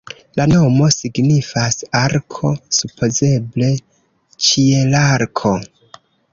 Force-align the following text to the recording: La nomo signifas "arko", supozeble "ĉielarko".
La 0.37 0.45
nomo 0.51 0.87
signifas 0.95 1.77
"arko", 1.99 2.51
supozeble 2.79 3.71
"ĉielarko". 4.49 5.57